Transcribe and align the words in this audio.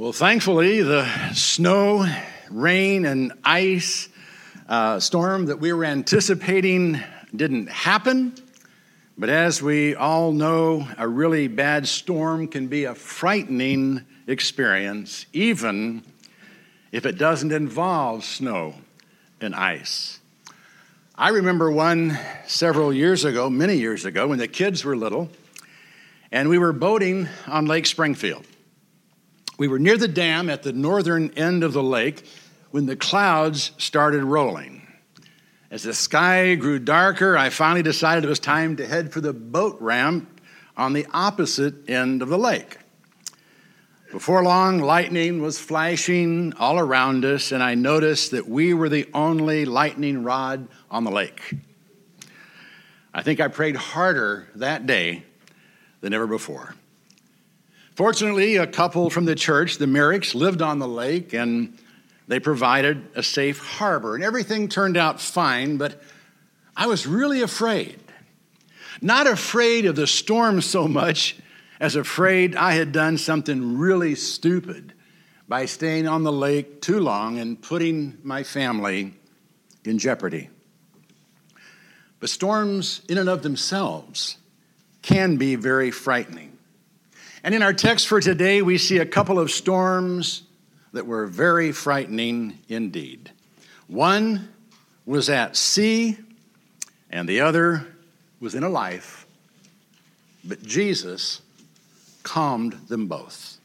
Well, 0.00 0.14
thankfully, 0.14 0.80
the 0.80 1.06
snow, 1.34 2.06
rain, 2.48 3.04
and 3.04 3.34
ice 3.44 4.08
uh, 4.66 4.98
storm 4.98 5.44
that 5.44 5.60
we 5.60 5.74
were 5.74 5.84
anticipating 5.84 6.98
didn't 7.36 7.68
happen. 7.68 8.34
But 9.18 9.28
as 9.28 9.60
we 9.60 9.94
all 9.94 10.32
know, 10.32 10.88
a 10.96 11.06
really 11.06 11.48
bad 11.48 11.86
storm 11.86 12.48
can 12.48 12.68
be 12.68 12.84
a 12.84 12.94
frightening 12.94 14.06
experience, 14.26 15.26
even 15.34 16.02
if 16.92 17.04
it 17.04 17.18
doesn't 17.18 17.52
involve 17.52 18.24
snow 18.24 18.76
and 19.38 19.54
ice. 19.54 20.18
I 21.14 21.28
remember 21.28 21.70
one 21.70 22.18
several 22.46 22.90
years 22.90 23.26
ago, 23.26 23.50
many 23.50 23.76
years 23.76 24.06
ago, 24.06 24.28
when 24.28 24.38
the 24.38 24.48
kids 24.48 24.82
were 24.82 24.96
little, 24.96 25.28
and 26.32 26.48
we 26.48 26.56
were 26.56 26.72
boating 26.72 27.28
on 27.46 27.66
Lake 27.66 27.84
Springfield. 27.84 28.46
We 29.60 29.68
were 29.68 29.78
near 29.78 29.98
the 29.98 30.08
dam 30.08 30.48
at 30.48 30.62
the 30.62 30.72
northern 30.72 31.32
end 31.36 31.64
of 31.64 31.74
the 31.74 31.82
lake 31.82 32.24
when 32.70 32.86
the 32.86 32.96
clouds 32.96 33.72
started 33.76 34.24
rolling. 34.24 34.88
As 35.70 35.82
the 35.82 35.92
sky 35.92 36.54
grew 36.54 36.78
darker, 36.78 37.36
I 37.36 37.50
finally 37.50 37.82
decided 37.82 38.24
it 38.24 38.28
was 38.28 38.38
time 38.38 38.76
to 38.76 38.86
head 38.86 39.12
for 39.12 39.20
the 39.20 39.34
boat 39.34 39.76
ramp 39.78 40.40
on 40.78 40.94
the 40.94 41.06
opposite 41.12 41.90
end 41.90 42.22
of 42.22 42.30
the 42.30 42.38
lake. 42.38 42.78
Before 44.10 44.42
long, 44.42 44.78
lightning 44.78 45.42
was 45.42 45.58
flashing 45.58 46.54
all 46.54 46.78
around 46.78 47.26
us, 47.26 47.52
and 47.52 47.62
I 47.62 47.74
noticed 47.74 48.30
that 48.30 48.48
we 48.48 48.72
were 48.72 48.88
the 48.88 49.10
only 49.12 49.66
lightning 49.66 50.24
rod 50.24 50.68
on 50.90 51.04
the 51.04 51.10
lake. 51.10 51.54
I 53.12 53.20
think 53.20 53.40
I 53.40 53.48
prayed 53.48 53.76
harder 53.76 54.48
that 54.54 54.86
day 54.86 55.24
than 56.00 56.14
ever 56.14 56.26
before. 56.26 56.76
Fortunately, 58.00 58.56
a 58.56 58.66
couple 58.66 59.10
from 59.10 59.26
the 59.26 59.34
church, 59.34 59.76
the 59.76 59.84
Merricks, 59.84 60.34
lived 60.34 60.62
on 60.62 60.78
the 60.78 60.88
lake 60.88 61.34
and 61.34 61.78
they 62.28 62.40
provided 62.40 63.06
a 63.14 63.22
safe 63.22 63.58
harbor. 63.58 64.14
And 64.14 64.24
everything 64.24 64.70
turned 64.70 64.96
out 64.96 65.20
fine, 65.20 65.76
but 65.76 66.00
I 66.74 66.86
was 66.86 67.06
really 67.06 67.42
afraid. 67.42 68.00
Not 69.02 69.26
afraid 69.26 69.84
of 69.84 69.96
the 69.96 70.06
storm 70.06 70.62
so 70.62 70.88
much 70.88 71.36
as 71.78 71.94
afraid 71.94 72.56
I 72.56 72.72
had 72.72 72.92
done 72.92 73.18
something 73.18 73.76
really 73.76 74.14
stupid 74.14 74.94
by 75.46 75.66
staying 75.66 76.08
on 76.08 76.22
the 76.22 76.32
lake 76.32 76.80
too 76.80 77.00
long 77.00 77.38
and 77.38 77.60
putting 77.60 78.16
my 78.22 78.44
family 78.44 79.12
in 79.84 79.98
jeopardy. 79.98 80.48
But 82.18 82.30
storms, 82.30 83.02
in 83.10 83.18
and 83.18 83.28
of 83.28 83.42
themselves, 83.42 84.38
can 85.02 85.36
be 85.36 85.54
very 85.54 85.90
frightening. 85.90 86.49
And 87.42 87.54
in 87.54 87.62
our 87.62 87.72
text 87.72 88.06
for 88.06 88.20
today, 88.20 88.60
we 88.60 88.76
see 88.76 88.98
a 88.98 89.06
couple 89.06 89.38
of 89.38 89.50
storms 89.50 90.42
that 90.92 91.06
were 91.06 91.26
very 91.26 91.72
frightening 91.72 92.58
indeed. 92.68 93.30
One 93.86 94.48
was 95.06 95.30
at 95.30 95.56
sea, 95.56 96.18
and 97.10 97.28
the 97.28 97.40
other 97.40 97.86
was 98.40 98.54
in 98.54 98.62
a 98.62 98.68
life, 98.68 99.26
but 100.44 100.62
Jesus 100.62 101.40
calmed 102.22 102.74
them 102.88 103.06
both. 103.06 103.58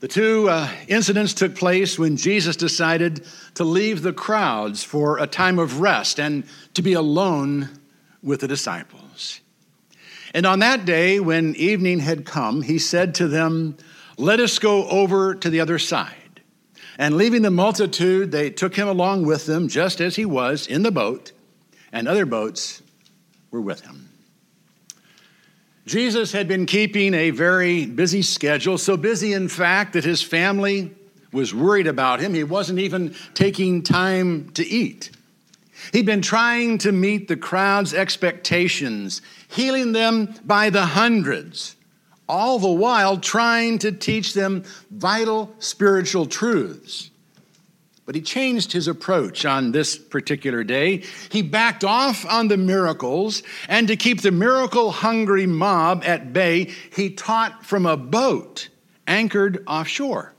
The 0.00 0.08
two 0.08 0.48
uh, 0.48 0.70
incidents 0.88 1.34
took 1.34 1.54
place 1.54 1.98
when 1.98 2.16
Jesus 2.16 2.56
decided 2.56 3.26
to 3.54 3.64
leave 3.64 4.00
the 4.00 4.14
crowds 4.14 4.82
for 4.82 5.18
a 5.18 5.26
time 5.26 5.58
of 5.58 5.80
rest 5.80 6.18
and 6.18 6.44
to 6.72 6.80
be 6.80 6.94
alone 6.94 7.68
with 8.22 8.40
the 8.40 8.48
disciples. 8.48 9.40
And 10.32 10.46
on 10.46 10.60
that 10.60 10.84
day, 10.84 11.20
when 11.20 11.56
evening 11.56 11.98
had 11.98 12.24
come, 12.24 12.62
he 12.62 12.78
said 12.78 13.14
to 13.16 13.28
them, 13.28 13.76
Let 14.16 14.40
us 14.40 14.58
go 14.58 14.88
over 14.88 15.34
to 15.34 15.50
the 15.50 15.60
other 15.60 15.78
side. 15.78 16.14
And 16.98 17.16
leaving 17.16 17.42
the 17.42 17.50
multitude, 17.50 18.30
they 18.30 18.50
took 18.50 18.76
him 18.76 18.86
along 18.86 19.26
with 19.26 19.46
them, 19.46 19.68
just 19.68 20.00
as 20.00 20.16
he 20.16 20.24
was 20.24 20.66
in 20.66 20.82
the 20.82 20.92
boat, 20.92 21.32
and 21.92 22.06
other 22.06 22.26
boats 22.26 22.82
were 23.50 23.60
with 23.60 23.80
him. 23.80 24.10
Jesus 25.86 26.30
had 26.30 26.46
been 26.46 26.66
keeping 26.66 27.14
a 27.14 27.30
very 27.30 27.86
busy 27.86 28.22
schedule, 28.22 28.78
so 28.78 28.96
busy, 28.96 29.32
in 29.32 29.48
fact, 29.48 29.94
that 29.94 30.04
his 30.04 30.22
family 30.22 30.94
was 31.32 31.54
worried 31.54 31.86
about 31.86 32.20
him. 32.20 32.34
He 32.34 32.44
wasn't 32.44 32.78
even 32.78 33.14
taking 33.34 33.82
time 33.82 34.50
to 34.50 34.66
eat. 34.66 35.10
He'd 35.92 36.06
been 36.06 36.22
trying 36.22 36.78
to 36.78 36.92
meet 36.92 37.28
the 37.28 37.36
crowd's 37.36 37.94
expectations, 37.94 39.22
healing 39.48 39.92
them 39.92 40.34
by 40.44 40.70
the 40.70 40.86
hundreds, 40.86 41.76
all 42.28 42.58
the 42.58 42.70
while 42.70 43.18
trying 43.18 43.78
to 43.80 43.92
teach 43.92 44.34
them 44.34 44.64
vital 44.90 45.54
spiritual 45.58 46.26
truths. 46.26 47.10
But 48.06 48.14
he 48.16 48.22
changed 48.22 48.72
his 48.72 48.88
approach 48.88 49.44
on 49.44 49.70
this 49.70 49.96
particular 49.96 50.64
day. 50.64 51.04
He 51.30 51.42
backed 51.42 51.84
off 51.84 52.26
on 52.26 52.48
the 52.48 52.56
miracles, 52.56 53.42
and 53.68 53.86
to 53.86 53.94
keep 53.94 54.22
the 54.22 54.32
miracle 54.32 54.90
hungry 54.90 55.46
mob 55.46 56.02
at 56.04 56.32
bay, 56.32 56.72
he 56.92 57.10
taught 57.10 57.64
from 57.64 57.86
a 57.86 57.96
boat 57.96 58.68
anchored 59.06 59.62
offshore. 59.66 60.34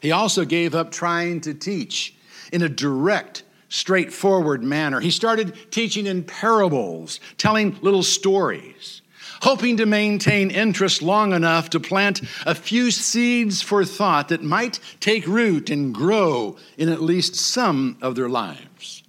He 0.00 0.12
also 0.12 0.44
gave 0.44 0.74
up 0.74 0.90
trying 0.90 1.40
to 1.42 1.54
teach 1.54 2.14
in 2.52 2.62
a 2.62 2.68
direct 2.68 3.42
straightforward 3.70 4.62
manner. 4.62 5.00
He 5.00 5.10
started 5.10 5.56
teaching 5.70 6.06
in 6.06 6.24
parables, 6.24 7.20
telling 7.38 7.78
little 7.80 8.02
stories, 8.02 9.00
hoping 9.40 9.78
to 9.78 9.86
maintain 9.86 10.50
interest 10.50 11.00
long 11.00 11.32
enough 11.32 11.70
to 11.70 11.80
plant 11.80 12.20
a 12.44 12.54
few 12.54 12.90
seeds 12.90 13.62
for 13.62 13.84
thought 13.84 14.28
that 14.28 14.42
might 14.42 14.80
take 14.98 15.26
root 15.26 15.70
and 15.70 15.94
grow 15.94 16.58
in 16.76 16.90
at 16.90 17.00
least 17.00 17.34
some 17.36 17.96
of 18.02 18.16
their 18.16 18.28
lives. 18.28 19.02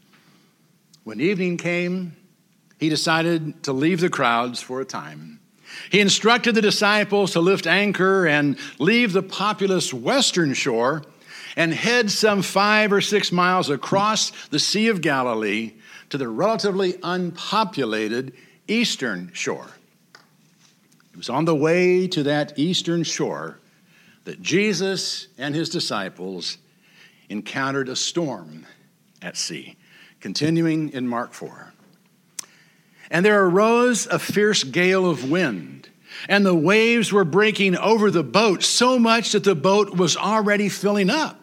When 1.04 1.20
evening 1.20 1.58
came, 1.58 2.16
he 2.80 2.88
decided 2.88 3.64
to 3.64 3.74
leave 3.74 4.00
the 4.00 4.10
crowds 4.10 4.62
for 4.62 4.80
a 4.80 4.86
time. 4.86 5.40
He 5.90 6.00
instructed 6.00 6.54
the 6.54 6.62
disciples 6.62 7.32
to 7.32 7.40
lift 7.40 7.66
anchor 7.66 8.28
and 8.28 8.58
leave 8.78 9.14
the 9.14 9.24
populous 9.24 9.94
western 9.94 10.54
shore 10.54 11.04
and 11.56 11.74
head 11.74 12.12
some 12.12 12.42
five 12.42 12.92
or 12.92 13.02
six 13.02 13.32
miles 13.32 13.70
across 13.70 14.32
the 14.48 14.60
Sea 14.60 14.88
of 14.88 15.02
Galilee 15.02 15.74
to 16.10 16.18
the 16.18 16.28
relatively 16.28 16.98
unpopulated 17.04 18.34
eastern 18.68 19.32
shore. 19.34 19.68
It 21.12 21.18
was 21.18 21.30
on 21.30 21.46
the 21.46 21.56
way 21.56 22.08
to 22.08 22.24
that 22.24 22.58
eastern 22.58 23.04
shore 23.04 23.60
that 24.24 24.42
Jesus 24.42 25.28
and 25.38 25.56
his 25.56 25.70
disciples 25.70 26.58
encountered 27.30 27.90
a 27.90 27.96
storm 27.96 28.66
at 29.22 29.38
sea, 29.38 29.78
continuing 30.20 30.90
in 30.90 31.08
Mark 31.08 31.34
4. 31.34 31.74
And 33.10 33.26
there 33.26 33.44
arose 33.46 34.08
a 34.08 34.20
fierce 34.20 34.64
gale 34.64 35.10
of 35.10 35.30
wind 35.30 35.90
and 36.28 36.46
the 36.46 36.56
waves 36.56 37.12
were 37.12 37.24
breaking 37.24 37.76
over 37.78 38.12
the 38.12 38.24
boat 38.24 38.64
so 38.64 39.00
much 39.00 39.32
that 39.32 39.44
the 39.44 39.56
boat 39.56 39.96
was 39.96 40.18
already 40.18 40.70
filling 40.70 41.10
up. 41.10 41.41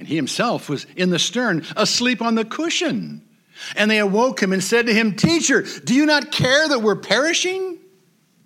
And 0.00 0.08
he 0.08 0.16
himself 0.16 0.70
was 0.70 0.86
in 0.96 1.10
the 1.10 1.18
stern, 1.18 1.62
asleep 1.76 2.22
on 2.22 2.34
the 2.34 2.44
cushion. 2.46 3.20
And 3.76 3.90
they 3.90 3.98
awoke 3.98 4.42
him 4.42 4.50
and 4.50 4.64
said 4.64 4.86
to 4.86 4.94
him, 4.94 5.14
Teacher, 5.14 5.62
do 5.84 5.94
you 5.94 6.06
not 6.06 6.32
care 6.32 6.66
that 6.66 6.80
we're 6.80 6.96
perishing? 6.96 7.76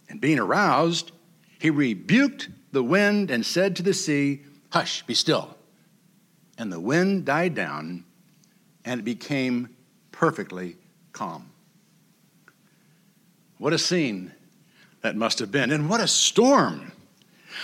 And 0.09 0.21
being 0.21 0.41
aroused, 0.41 1.13
he 1.61 1.71
rebuked 1.71 2.49
the 2.73 2.83
wind 2.83 3.31
and 3.31 3.47
said 3.47 3.77
to 3.77 3.85
the 3.85 3.95
sea, 3.95 4.43
Hush, 4.71 5.07
be 5.07 5.15
still. 5.15 5.57
And 6.59 6.73
the 6.73 6.81
wind 6.81 7.25
died 7.25 7.55
down, 7.55 8.05
and 8.85 8.99
it 8.99 9.05
became 9.05 9.69
perfectly 10.11 10.77
calm. 11.13 11.51
What 13.59 13.73
a 13.73 13.79
scene 13.79 14.33
that 15.03 15.15
must 15.15 15.39
have 15.39 15.53
been, 15.53 15.71
and 15.71 15.89
what 15.89 16.01
a 16.01 16.09
storm! 16.09 16.91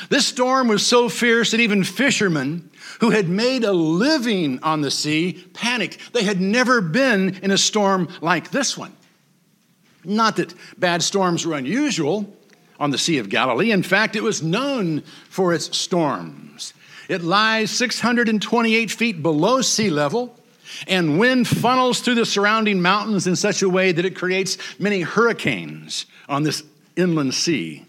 This 0.08 0.28
storm 0.28 0.68
was 0.68 0.86
so 0.86 1.08
fierce 1.08 1.50
that 1.50 1.58
even 1.58 1.82
fishermen 1.82 2.69
who 3.00 3.10
had 3.10 3.28
made 3.28 3.64
a 3.64 3.72
living 3.72 4.62
on 4.62 4.82
the 4.82 4.90
sea 4.90 5.44
panicked. 5.54 6.12
They 6.12 6.22
had 6.22 6.40
never 6.40 6.80
been 6.80 7.40
in 7.42 7.50
a 7.50 7.58
storm 7.58 8.08
like 8.20 8.50
this 8.50 8.76
one. 8.76 8.94
Not 10.04 10.36
that 10.36 10.54
bad 10.78 11.02
storms 11.02 11.46
were 11.46 11.56
unusual 11.56 12.32
on 12.78 12.90
the 12.90 12.98
Sea 12.98 13.18
of 13.18 13.28
Galilee. 13.28 13.72
In 13.72 13.82
fact, 13.82 14.16
it 14.16 14.22
was 14.22 14.42
known 14.42 15.02
for 15.28 15.52
its 15.52 15.76
storms. 15.76 16.72
It 17.08 17.22
lies 17.22 17.70
628 17.70 18.90
feet 18.90 19.22
below 19.22 19.62
sea 19.62 19.90
level, 19.90 20.36
and 20.86 21.18
wind 21.18 21.48
funnels 21.48 22.00
through 22.00 22.14
the 22.14 22.24
surrounding 22.24 22.80
mountains 22.80 23.26
in 23.26 23.34
such 23.34 23.62
a 23.62 23.68
way 23.68 23.92
that 23.92 24.04
it 24.04 24.14
creates 24.14 24.56
many 24.78 25.00
hurricanes 25.00 26.06
on 26.28 26.44
this 26.44 26.62
inland 26.96 27.34
sea. 27.34 27.84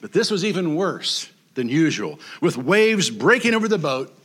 But 0.00 0.12
this 0.12 0.30
was 0.30 0.44
even 0.44 0.76
worse 0.76 1.28
than 1.54 1.68
usual, 1.68 2.18
with 2.40 2.56
waves 2.56 3.10
breaking 3.10 3.54
over 3.54 3.68
the 3.68 3.78
boat, 3.78 4.16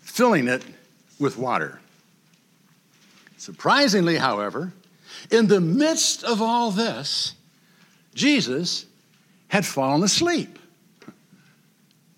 filling 0.00 0.48
it 0.48 0.64
with 1.18 1.36
water. 1.36 1.80
Surprisingly, 3.36 4.16
however, 4.16 4.72
in 5.30 5.46
the 5.48 5.60
midst 5.60 6.24
of 6.24 6.40
all 6.40 6.70
this, 6.70 7.34
Jesus 8.14 8.86
had 9.48 9.66
fallen 9.66 10.02
asleep. 10.02 10.58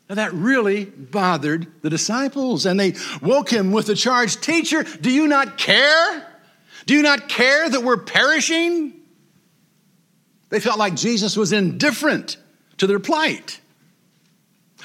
Now 0.08 0.14
that 0.14 0.32
really 0.32 0.84
bothered 0.84 1.66
the 1.82 1.90
disciples, 1.90 2.64
and 2.64 2.78
they 2.78 2.94
woke 3.20 3.50
him 3.50 3.72
with 3.72 3.86
the 3.86 3.96
charge 3.96 4.40
Teacher, 4.40 4.84
do 4.84 5.10
you 5.10 5.26
not 5.26 5.58
care? 5.58 6.26
Do 6.86 6.94
you 6.94 7.02
not 7.02 7.28
care 7.28 7.68
that 7.68 7.82
we're 7.82 7.96
perishing? 7.96 8.92
They 10.48 10.60
felt 10.60 10.78
like 10.78 10.94
Jesus 10.94 11.36
was 11.36 11.52
indifferent 11.52 12.36
to 12.78 12.86
their 12.86 13.00
plight. 13.00 13.60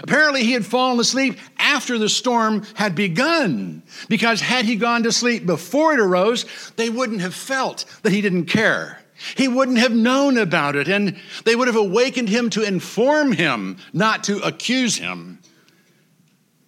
Apparently, 0.03 0.43
he 0.43 0.53
had 0.53 0.65
fallen 0.65 0.99
asleep 0.99 1.37
after 1.57 1.97
the 1.97 2.09
storm 2.09 2.63
had 2.75 2.95
begun, 2.95 3.83
because 4.09 4.41
had 4.41 4.65
he 4.65 4.75
gone 4.75 5.03
to 5.03 5.11
sleep 5.11 5.45
before 5.45 5.93
it 5.93 5.99
arose, 5.99 6.45
they 6.75 6.89
wouldn't 6.89 7.21
have 7.21 7.35
felt 7.35 7.85
that 8.01 8.11
he 8.11 8.21
didn't 8.21 8.45
care. 8.45 8.99
He 9.35 9.47
wouldn't 9.47 9.77
have 9.77 9.91
known 9.91 10.37
about 10.37 10.75
it, 10.75 10.87
and 10.87 11.17
they 11.45 11.55
would 11.55 11.67
have 11.67 11.75
awakened 11.75 12.29
him 12.29 12.49
to 12.51 12.63
inform 12.63 13.31
him, 13.31 13.77
not 13.93 14.23
to 14.25 14.39
accuse 14.39 14.97
him. 14.97 15.39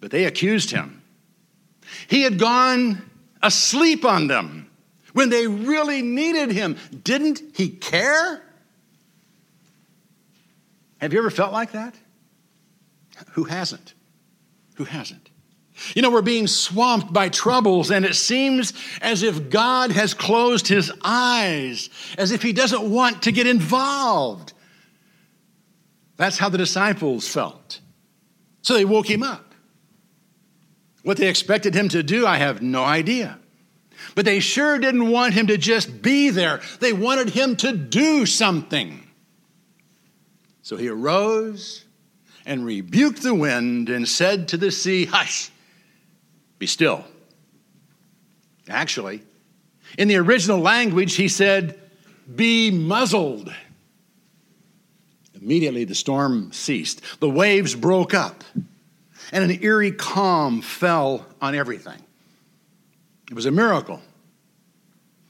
But 0.00 0.12
they 0.12 0.24
accused 0.24 0.70
him. 0.70 1.02
He 2.06 2.22
had 2.22 2.38
gone 2.38 3.10
asleep 3.42 4.04
on 4.04 4.28
them 4.28 4.70
when 5.12 5.30
they 5.30 5.46
really 5.46 6.02
needed 6.02 6.52
him. 6.52 6.76
Didn't 7.02 7.42
he 7.54 7.68
care? 7.68 8.42
Have 10.98 11.12
you 11.12 11.18
ever 11.18 11.30
felt 11.30 11.52
like 11.52 11.72
that? 11.72 11.94
Who 13.32 13.44
hasn't? 13.44 13.94
Who 14.76 14.84
hasn't? 14.84 15.30
You 15.94 16.02
know, 16.02 16.10
we're 16.10 16.22
being 16.22 16.46
swamped 16.46 17.12
by 17.12 17.28
troubles, 17.28 17.90
and 17.90 18.04
it 18.04 18.14
seems 18.14 18.72
as 19.00 19.22
if 19.22 19.50
God 19.50 19.90
has 19.90 20.14
closed 20.14 20.68
his 20.68 20.92
eyes, 21.02 21.90
as 22.16 22.30
if 22.30 22.42
he 22.42 22.52
doesn't 22.52 22.82
want 22.82 23.22
to 23.22 23.32
get 23.32 23.46
involved. 23.46 24.52
That's 26.16 26.38
how 26.38 26.48
the 26.48 26.58
disciples 26.58 27.26
felt. 27.26 27.80
So 28.62 28.74
they 28.74 28.84
woke 28.84 29.10
him 29.10 29.24
up. 29.24 29.52
What 31.02 31.16
they 31.16 31.28
expected 31.28 31.74
him 31.74 31.88
to 31.90 32.02
do, 32.02 32.24
I 32.26 32.36
have 32.36 32.62
no 32.62 32.84
idea. 32.84 33.38
But 34.14 34.24
they 34.24 34.40
sure 34.40 34.78
didn't 34.78 35.10
want 35.10 35.34
him 35.34 35.48
to 35.48 35.58
just 35.58 36.02
be 36.02 36.30
there, 36.30 36.60
they 36.80 36.92
wanted 36.92 37.30
him 37.30 37.56
to 37.56 37.76
do 37.76 38.26
something. 38.26 39.00
So 40.62 40.76
he 40.76 40.88
arose 40.88 41.83
and 42.46 42.64
rebuked 42.64 43.22
the 43.22 43.34
wind 43.34 43.88
and 43.88 44.08
said 44.08 44.48
to 44.48 44.56
the 44.56 44.70
sea, 44.70 45.06
Hush, 45.06 45.50
be 46.58 46.66
still. 46.66 47.04
Actually, 48.68 49.22
in 49.98 50.08
the 50.08 50.16
original 50.16 50.58
language, 50.58 51.14
he 51.14 51.28
said, 51.28 51.78
Be 52.34 52.70
muzzled. 52.70 53.52
Immediately 55.34 55.84
the 55.84 55.94
storm 55.94 56.52
ceased, 56.52 57.02
the 57.20 57.28
waves 57.28 57.74
broke 57.74 58.14
up, 58.14 58.44
and 59.32 59.50
an 59.50 59.62
eerie 59.62 59.92
calm 59.92 60.62
fell 60.62 61.26
on 61.40 61.54
everything. 61.54 62.00
It 63.30 63.34
was 63.34 63.46
a 63.46 63.50
miracle. 63.50 64.00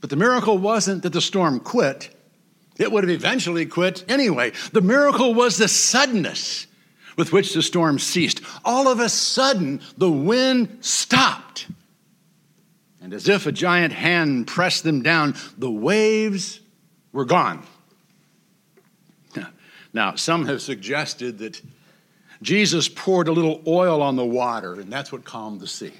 But 0.01 0.11
the 0.11 0.17
miracle 0.17 0.59
wasn't 0.59 1.03
that 1.03 1.13
the 1.13 1.21
storm 1.21 1.61
quit, 1.61 2.15
it 2.77 2.91
would 2.91 3.05
have 3.05 3.11
eventually 3.11 3.67
quit 3.67 4.05
anyway. 4.09 4.53
The 4.73 4.81
miracle 4.81 5.33
was 5.33 5.57
the 5.57 5.69
suddenness 5.69 6.67
with 7.17 7.33
which 7.33 7.55
the 7.55 7.63
storm 7.63 7.99
ceased. 7.99 8.41
All 8.65 8.89
of 8.89 9.01
a 9.01 9.09
sudden, 9.09 9.81
the 9.97 10.11
wind 10.11 10.79
stopped. 10.81 11.67
And 13.01 13.13
as 13.13 13.29
if 13.29 13.47
a 13.47 13.53
giant 13.53 13.93
hand 13.93 14.47
pressed 14.47 14.83
them 14.83 15.03
down, 15.03 15.35
the 15.59 15.71
waves 15.71 16.61
were 17.13 17.25
gone. 17.25 17.65
Now, 19.93 20.17
some 20.17 20.47
have 20.47 20.61
suggested 20.61 21.39
that 21.39 21.63
Jesus 22.43 22.89
poured 22.89 23.29
a 23.29 23.33
little 23.33 23.63
oil 23.67 24.03
on 24.03 24.17
the 24.17 24.25
water, 24.25 24.75
and 24.75 24.93
that's 24.93 25.13
what 25.13 25.25
calmed 25.25 25.61
the 25.61 25.69
sea. 25.69 25.93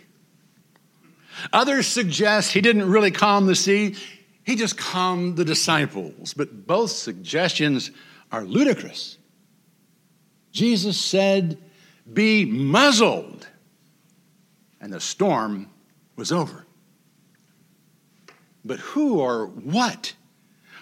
Others 1.53 1.87
suggest 1.87 2.53
he 2.53 2.61
didn't 2.61 2.91
really 2.91 3.11
calm 3.11 3.47
the 3.47 3.55
sea, 3.55 3.97
he 4.45 4.57
just 4.57 4.77
calmed 4.77 5.37
the 5.37 5.45
disciples. 5.45 6.35
But 6.35 6.67
both 6.67 6.91
suggestions 6.91 7.91
are 8.31 8.45
ludicrous. 8.45 9.17
Jesus 10.55 10.97
said, 10.97 11.59
Be 12.11 12.47
muzzled. 12.47 13.47
And 14.81 14.93
the 14.93 15.01
storm 15.01 15.69
was 16.17 16.33
over. 16.33 16.65
But 18.65 18.79
who 18.79 19.21
or 19.21 19.47
what 19.47 20.15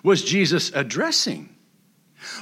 was 0.05 0.23
Jesus 0.23 0.71
addressing? 0.75 1.49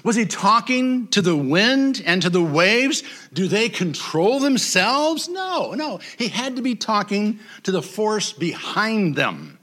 Was 0.02 0.16
he 0.16 0.26
talking 0.26 1.08
to 1.08 1.22
the 1.22 1.36
wind 1.36 2.02
and 2.04 2.20
to 2.22 2.28
the 2.28 2.42
waves? 2.42 3.02
Do 3.32 3.48
they 3.48 3.68
control 3.68 4.40
themselves? 4.40 5.28
No, 5.28 5.72
no. 5.72 6.00
He 6.18 6.28
had 6.28 6.56
to 6.56 6.62
be 6.62 6.74
talking 6.74 7.38
to 7.62 7.70
the 7.70 7.80
force 7.80 8.32
behind 8.32 9.16
them. 9.16 9.58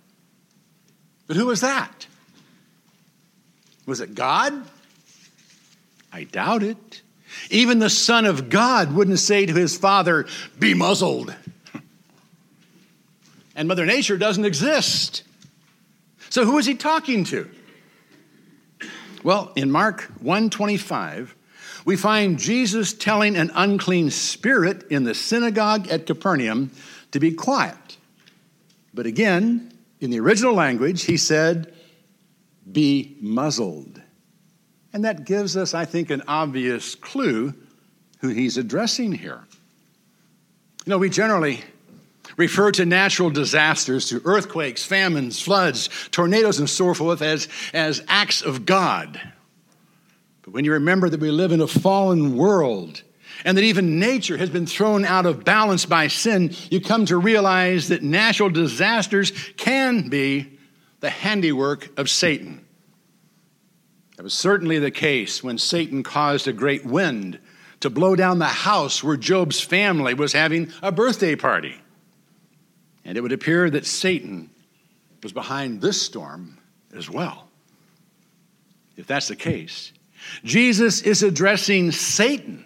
But 1.27 1.35
who 1.35 1.47
was 1.47 1.61
that? 1.61 2.07
Was 3.85 3.99
it 3.99 4.15
God? 4.15 4.53
I 6.11 6.23
doubt 6.23 6.63
it. 6.63 7.01
Even 7.49 7.79
the 7.79 7.89
Son 7.89 8.25
of 8.25 8.49
God 8.49 8.93
wouldn't 8.93 9.19
say 9.19 9.45
to 9.45 9.53
his 9.53 9.77
Father, 9.77 10.25
Be 10.59 10.73
muzzled. 10.73 11.33
And 13.55 13.67
Mother 13.67 13.85
Nature 13.85 14.17
doesn't 14.17 14.45
exist. 14.45 15.23
So 16.29 16.45
who 16.45 16.57
is 16.57 16.65
he 16.65 16.75
talking 16.75 17.23
to? 17.25 17.49
Well, 19.23 19.51
in 19.55 19.71
Mark 19.71 20.03
125, 20.21 21.35
we 21.83 21.95
find 21.95 22.37
Jesus 22.37 22.93
telling 22.93 23.35
an 23.35 23.49
unclean 23.55 24.11
spirit 24.11 24.83
in 24.91 25.05
the 25.05 25.15
synagogue 25.15 25.87
at 25.87 26.05
Capernaum 26.05 26.71
to 27.11 27.19
be 27.19 27.31
quiet. 27.31 27.97
But 28.93 29.05
again, 29.05 29.71
in 29.99 30.11
the 30.11 30.19
original 30.19 30.53
language, 30.53 31.05
he 31.05 31.17
said, 31.17 31.73
Be 32.71 33.17
muzzled. 33.19 34.01
And 34.97 35.05
that 35.05 35.25
gives 35.25 35.55
us, 35.55 35.75
I 35.75 35.85
think, 35.85 36.09
an 36.09 36.23
obvious 36.27 36.95
clue 36.95 37.53
who 38.19 38.29
he's 38.29 38.57
addressing 38.57 39.11
here. 39.11 39.45
You 40.87 40.89
know, 40.89 40.97
we 40.97 41.11
generally 41.11 41.61
refer 42.35 42.71
to 42.71 42.83
natural 42.83 43.29
disasters, 43.29 44.09
to 44.09 44.23
earthquakes, 44.25 44.83
famines, 44.83 45.39
floods, 45.39 45.91
tornadoes, 46.09 46.57
and 46.57 46.67
so 46.67 46.95
forth, 46.95 47.21
as, 47.21 47.47
as 47.75 48.03
acts 48.07 48.41
of 48.41 48.65
God. 48.65 49.21
But 50.41 50.55
when 50.55 50.65
you 50.65 50.71
remember 50.71 51.09
that 51.09 51.19
we 51.19 51.29
live 51.29 51.51
in 51.51 51.61
a 51.61 51.67
fallen 51.67 52.35
world 52.35 53.03
and 53.45 53.55
that 53.55 53.63
even 53.63 53.99
nature 53.99 54.37
has 54.37 54.49
been 54.49 54.65
thrown 54.65 55.05
out 55.05 55.27
of 55.27 55.45
balance 55.45 55.85
by 55.85 56.07
sin, 56.07 56.55
you 56.71 56.81
come 56.81 57.05
to 57.05 57.17
realize 57.17 57.89
that 57.89 58.01
natural 58.01 58.49
disasters 58.49 59.31
can 59.57 60.09
be 60.09 60.57
the 61.01 61.11
handiwork 61.11 61.87
of 61.99 62.09
Satan. 62.09 62.66
That 64.17 64.23
was 64.23 64.33
certainly 64.33 64.79
the 64.79 64.91
case 64.91 65.43
when 65.43 65.59
Satan 65.59 66.01
caused 66.01 66.47
a 66.47 66.53
great 66.53 66.83
wind 66.83 67.39
to 67.81 67.89
blow 67.91 68.15
down 68.15 68.39
the 68.39 68.45
house 68.45 69.03
where 69.03 69.15
Job's 69.15 69.61
family 69.61 70.15
was 70.15 70.33
having 70.33 70.71
a 70.81 70.91
birthday 70.91 71.35
party. 71.35 71.75
And 73.05 73.15
it 73.15 73.21
would 73.21 73.31
appear 73.31 73.69
that 73.69 73.85
Satan 73.85 74.49
was 75.21 75.33
behind 75.33 75.81
this 75.81 76.01
storm 76.01 76.57
as 76.95 77.09
well. 77.09 77.47
If 78.95 79.05
that's 79.05 79.27
the 79.27 79.35
case, 79.35 79.93
Jesus 80.43 81.01
is 81.01 81.21
addressing 81.21 81.91
Satan, 81.91 82.65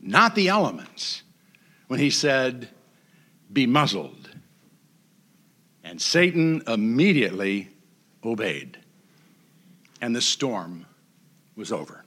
not 0.00 0.34
the 0.34 0.48
elements, 0.48 1.22
when 1.86 2.00
he 2.00 2.10
said, 2.10 2.68
Be 3.52 3.68
muzzled. 3.68 4.28
And 5.84 6.02
Satan 6.02 6.64
immediately 6.66 7.68
obeyed 8.24 8.78
and 10.04 10.14
the 10.14 10.20
storm 10.20 10.84
was 11.56 11.72
over. 11.72 12.04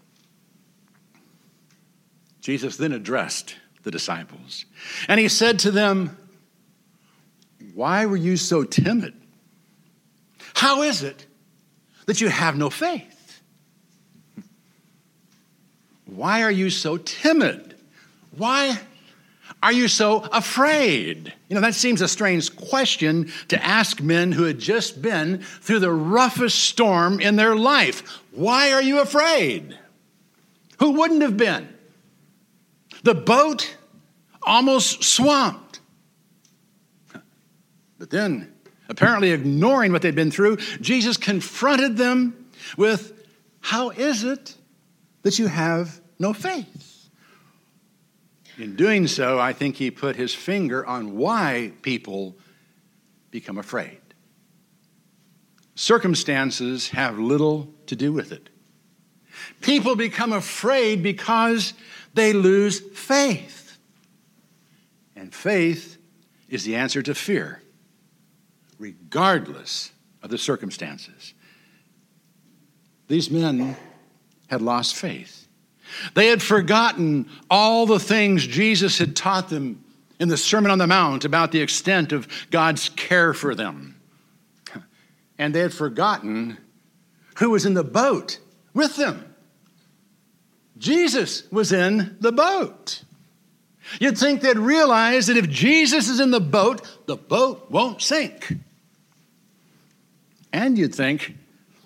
Jesus 2.41 2.77
then 2.77 2.91
addressed 2.91 3.55
the 3.81 3.89
disciples, 3.89 4.65
and 5.07 5.19
he 5.19 5.27
said 5.27 5.57
to 5.59 5.71
them, 5.71 6.15
Why 7.73 8.05
were 8.05 8.15
you 8.15 8.37
so 8.37 8.63
timid? 8.63 9.15
How 10.53 10.83
is 10.83 11.01
it 11.01 11.25
that 12.05 12.21
you 12.21 12.27
have 12.29 12.55
no 12.55 12.69
faith? 12.69 13.41
Why 16.05 16.43
are 16.43 16.51
you 16.51 16.69
so 16.69 16.97
timid? 16.97 17.73
Why 18.29 18.79
are 19.67 19.73
you 19.73 19.89
so 19.89 20.19
afraid? 20.31 21.33
You 21.49 21.55
know, 21.55 21.59
that 21.59 21.75
seems 21.75 22.01
a 22.01 22.07
strange 22.07 22.55
question 22.55 23.29
to 23.49 23.61
ask 23.61 24.01
men 24.01 24.31
who 24.31 24.45
had 24.45 24.59
just 24.59 25.01
been 25.01 25.39
through 25.39 25.79
the 25.79 25.91
roughest 25.91 26.57
storm 26.57 27.19
in 27.19 27.35
their 27.35 27.53
life. 27.53 28.21
Why 28.31 28.71
are 28.71 28.81
you 28.81 29.01
afraid? 29.01 29.77
Who 30.79 30.91
wouldn't 30.91 31.21
have 31.21 31.35
been? 31.35 31.67
The 33.03 33.13
boat 33.13 33.75
almost 34.41 35.03
swamped. 35.03 35.81
But 37.99 38.09
then, 38.09 38.53
apparently 38.87 39.31
ignoring 39.31 39.91
what 39.91 40.01
they'd 40.01 40.15
been 40.15 40.31
through, 40.31 40.59
Jesus 40.79 41.17
confronted 41.17 41.97
them 41.97 42.49
with, 42.77 43.21
How 43.59 43.89
is 43.89 44.23
it 44.23 44.55
that 45.23 45.37
you 45.37 45.47
have 45.47 45.99
no 46.19 46.31
faith? 46.31 46.86
In 48.57 48.75
doing 48.75 49.07
so, 49.07 49.39
I 49.39 49.53
think 49.53 49.75
he 49.75 49.91
put 49.91 50.15
his 50.15 50.33
finger 50.33 50.85
on 50.85 51.15
why 51.15 51.73
people 51.83 52.35
become 53.29 53.57
afraid. 53.57 53.99
Circumstances 55.75 56.89
have 56.89 57.19
little 57.19 57.71
to 57.85 57.95
do 57.95 58.11
with 58.11 58.31
it. 58.31 58.49
People 59.61 59.95
become 59.95 60.33
afraid 60.33 61.03
because 61.03 61.73
they 62.15 62.33
lose 62.33 62.79
faith. 62.79 63.77
And 65.15 65.33
faith 65.33 65.97
is 66.49 66.63
the 66.63 66.75
answer 66.75 67.03
to 67.03 67.13
fear, 67.13 67.61
regardless 68.79 69.91
of 70.23 70.31
the 70.31 70.37
circumstances. 70.39 71.35
These 73.07 73.29
men 73.29 73.75
had 74.47 74.61
lost 74.61 74.95
faith. 74.95 75.46
They 76.13 76.27
had 76.27 76.41
forgotten 76.41 77.29
all 77.49 77.85
the 77.85 77.99
things 77.99 78.45
Jesus 78.45 78.97
had 78.97 79.15
taught 79.15 79.49
them 79.49 79.83
in 80.19 80.29
the 80.29 80.37
Sermon 80.37 80.71
on 80.71 80.77
the 80.77 80.87
Mount 80.87 81.25
about 81.25 81.51
the 81.51 81.61
extent 81.61 82.11
of 82.11 82.27
God's 82.51 82.89
care 82.89 83.33
for 83.33 83.55
them. 83.55 83.99
And 85.37 85.53
they 85.53 85.59
had 85.59 85.73
forgotten 85.73 86.57
who 87.37 87.51
was 87.51 87.65
in 87.65 87.75
the 87.75 87.83
boat 87.83 88.39
with 88.73 88.95
them. 88.95 89.35
Jesus 90.77 91.49
was 91.51 91.71
in 91.71 92.17
the 92.19 92.31
boat. 92.31 93.03
You'd 93.99 94.17
think 94.17 94.41
they'd 94.41 94.57
realize 94.57 95.27
that 95.27 95.37
if 95.37 95.49
Jesus 95.49 96.09
is 96.09 96.19
in 96.19 96.31
the 96.31 96.39
boat, 96.39 96.81
the 97.05 97.15
boat 97.15 97.71
won't 97.71 98.01
sink. 98.01 98.55
And 100.51 100.77
you'd 100.77 100.95
think 100.95 101.35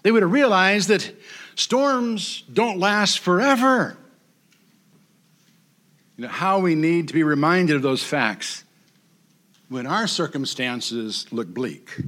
they 0.04 0.12
would 0.12 0.24
have 0.24 0.32
realized 0.32 0.90
that 0.90 1.14
storms 1.62 2.44
don't 2.52 2.80
last 2.80 3.20
forever. 3.20 3.96
You 6.18 6.24
know, 6.24 6.28
how 6.28 6.60
we 6.60 6.76
need 6.76 7.08
to 7.10 7.14
be 7.14 7.24
reminded 7.24 7.76
of 7.76 7.82
those 7.82 8.04
facts 8.04 8.64
when 9.70 9.88
our 9.88 10.08
circumstances 10.08 11.26
look 11.32 11.48
bleak. 11.48 12.02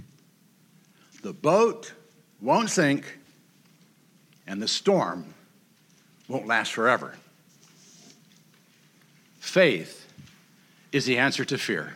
The 1.21 1.33
boat 1.33 1.93
won't 2.41 2.69
sink, 2.69 3.19
and 4.45 4.61
the 4.61 4.67
storm 4.67 5.33
won't 6.27 6.47
last 6.47 6.73
forever. 6.73 7.15
Faith 9.39 10.05
is 10.91 11.05
the 11.05 11.17
answer 11.17 11.45
to 11.45 11.57
fear. 11.57 11.93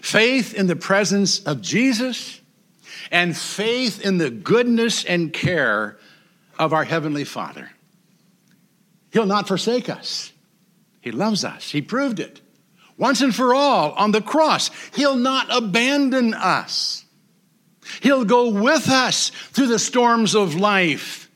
Faith 0.00 0.54
in 0.54 0.66
the 0.66 0.76
presence 0.76 1.40
of 1.44 1.60
Jesus 1.60 2.40
and 3.10 3.36
faith 3.36 4.04
in 4.04 4.18
the 4.18 4.30
goodness 4.30 5.04
and 5.04 5.32
care 5.32 5.98
of 6.58 6.72
our 6.72 6.84
Heavenly 6.84 7.24
Father. 7.24 7.70
He'll 9.12 9.26
not 9.26 9.48
forsake 9.48 9.88
us. 9.88 10.32
He 11.00 11.10
loves 11.10 11.44
us. 11.44 11.70
He 11.70 11.82
proved 11.82 12.20
it 12.20 12.40
once 12.96 13.20
and 13.20 13.34
for 13.34 13.54
all 13.54 13.92
on 13.92 14.12
the 14.12 14.22
cross. 14.22 14.70
He'll 14.94 15.16
not 15.16 15.46
abandon 15.50 16.34
us. 16.34 17.04
He'll 18.00 18.24
go 18.24 18.48
with 18.48 18.88
us 18.88 19.30
through 19.30 19.66
the 19.66 19.78
storms 19.78 20.34
of 20.34 20.54
life 20.54 21.30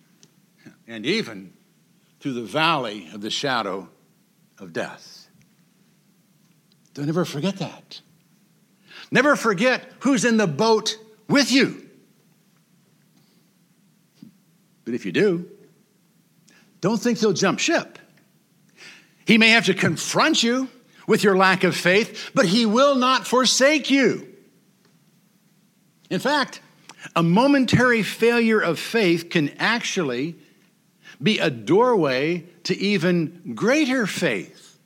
and 0.87 1.05
even 1.05 1.53
through 2.21 2.35
the 2.35 2.43
valley 2.43 3.09
of 3.13 3.21
the 3.21 3.31
shadow 3.31 3.89
of 4.59 4.73
death. 4.73 5.29
Don't 6.95 7.09
ever 7.09 7.25
forget 7.25 7.57
that. 7.57 8.01
Never 9.11 9.37
forget 9.37 9.85
who's 10.01 10.25
in 10.25 10.37
the 10.37 10.47
boat 10.47 10.99
with 11.29 11.53
you. 11.53 11.86
But 14.87 14.95
if 14.95 15.05
you 15.05 15.13
do, 15.13 15.51
don't 16.81 16.99
think 16.99 17.19
he'll 17.19 17.35
jump 17.35 17.59
ship. 17.59 17.99
He 19.27 19.37
may 19.37 19.51
have 19.51 19.67
to 19.67 19.75
confront 19.75 20.43
you 20.43 20.69
with 21.07 21.23
your 21.23 21.37
lack 21.37 21.65
of 21.65 21.77
faith, 21.77 22.31
but 22.35 22.47
he 22.47 22.65
will 22.65 22.95
not 22.95 23.27
forsake 23.27 23.91
you. 23.91 24.29
In 26.09 26.21
fact, 26.21 26.61
a 27.15 27.23
momentary 27.23 28.03
failure 28.03 28.61
of 28.61 28.79
faith 28.79 29.29
can 29.29 29.51
actually 29.59 30.37
be 31.21 31.41
a 31.41 31.51
doorway 31.51 32.45
to 32.65 32.77
even 32.77 33.55
greater 33.55 34.07
faith. 34.07 34.79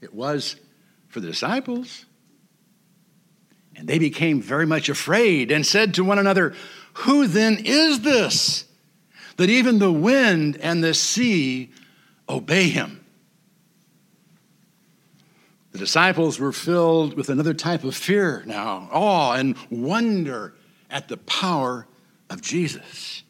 It 0.00 0.14
was 0.14 0.56
for 1.08 1.20
the 1.20 1.28
disciples. 1.28 2.06
And 3.74 3.86
they 3.86 3.98
became 3.98 4.40
very 4.40 4.66
much 4.66 4.88
afraid 4.88 5.50
and 5.50 5.66
said 5.66 5.94
to 5.94 6.04
one 6.04 6.18
another, 6.18 6.54
Who 6.94 7.26
then 7.26 7.58
is 7.62 8.00
this 8.00 8.64
that 9.36 9.50
even 9.50 9.78
the 9.78 9.92
wind 9.92 10.58
and 10.60 10.82
the 10.82 10.94
sea 10.94 11.70
obey 12.28 12.68
him? 12.68 13.04
The 15.72 15.78
disciples 15.78 16.40
were 16.40 16.52
filled 16.52 17.14
with 17.14 17.28
another 17.28 17.52
type 17.52 17.84
of 17.84 17.94
fear 17.94 18.42
now, 18.46 18.88
awe 18.90 19.34
and 19.34 19.56
wonder 19.70 20.54
at 20.90 21.08
the 21.08 21.18
power 21.18 21.86
of 22.30 22.40
Jesus. 22.40 23.22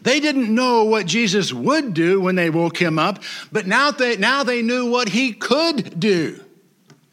They 0.00 0.20
didn't 0.20 0.54
know 0.54 0.84
what 0.84 1.06
Jesus 1.06 1.52
would 1.52 1.92
do 1.92 2.20
when 2.20 2.36
they 2.36 2.48
woke 2.48 2.80
him 2.80 2.98
up, 2.98 3.22
but 3.52 3.66
now 3.66 3.90
they, 3.90 4.16
now 4.16 4.42
they 4.42 4.62
knew 4.62 4.90
what 4.90 5.10
he 5.10 5.32
could 5.32 6.00
do 6.00 6.40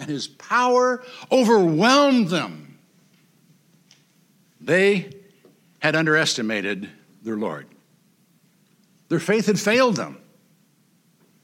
and 0.01 0.09
his 0.09 0.27
power 0.27 1.03
overwhelmed 1.31 2.29
them. 2.29 2.79
They 4.59 5.11
had 5.79 5.95
underestimated 5.95 6.89
their 7.23 7.37
Lord. 7.37 7.67
Their 9.11 9.19
faith 9.19 9.47
had 9.47 9.59
failed 9.59 9.97
them, 9.97 10.17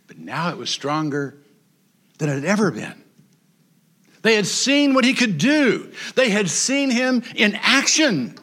but 0.07 0.17
now 0.17 0.51
it 0.51 0.57
was 0.57 0.69
stronger 0.69 1.37
than 2.17 2.29
it 2.29 2.35
had 2.35 2.45
ever 2.45 2.71
been. 2.71 3.03
They 4.21 4.35
had 4.35 4.47
seen 4.47 4.93
what 4.93 5.03
he 5.03 5.13
could 5.13 5.37
do, 5.37 5.91
they 6.15 6.29
had 6.29 6.49
seen 6.49 6.89
him 6.89 7.23
in 7.35 7.55
action. 7.55 8.37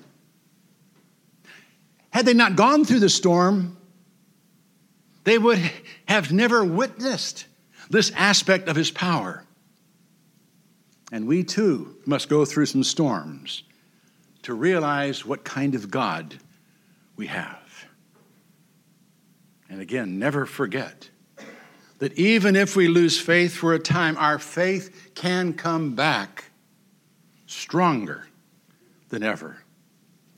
Had 2.11 2.27
they 2.27 2.35
not 2.35 2.55
gone 2.55 2.85
through 2.85 2.99
the 2.99 3.09
storm, 3.09 3.79
they 5.25 5.39
would 5.39 5.59
have 6.05 6.31
never 6.31 6.63
witnessed 6.63 7.47
this 7.89 8.13
aspect 8.15 8.69
of 8.69 8.77
his 8.77 8.91
power. 8.91 9.47
And 11.11 11.27
we 11.27 11.45
too 11.45 11.97
must 12.05 12.29
go 12.29 12.45
through 12.45 12.67
some 12.67 12.85
storms 12.85 13.63
to 14.43 14.53
realize 14.53 15.25
what 15.25 15.45
kind 15.45 15.75
of 15.75 15.91
God 15.91 16.35
we 17.17 17.29
have. 17.29 17.64
And 19.75 19.83
again, 19.83 20.21
never 20.21 20.47
forget 20.47 21.11
that 21.99 22.17
even 22.17 22.55
if 22.55 22.77
we 22.77 22.87
lose 22.87 23.19
faith 23.19 23.57
for 23.57 23.75
a 23.75 23.79
time, 23.81 24.17
our 24.19 24.39
faith 24.39 25.11
can 25.17 25.53
come 25.53 25.97
back 25.97 26.45
stronger 27.49 28.25
than 29.09 29.25
ever. 29.25 29.57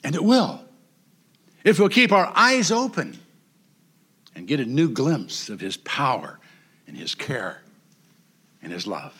And 0.02 0.14
it 0.14 0.24
will. 0.24 0.64
If 1.64 1.78
we'll 1.78 1.90
keep 1.90 2.12
our 2.12 2.32
eyes 2.34 2.70
open 2.70 3.18
and 4.34 4.48
get 4.48 4.58
a 4.58 4.64
new 4.64 4.88
glimpse 4.88 5.50
of 5.50 5.60
His 5.60 5.76
power 5.76 6.40
and 6.86 6.96
His 6.96 7.14
care 7.14 7.60
and 8.62 8.72
His 8.72 8.86
love. 8.86 9.12